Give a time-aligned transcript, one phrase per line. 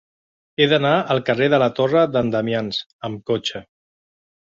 [0.59, 3.63] He d'anar al carrer de la Torre d'en Damians amb cotxe.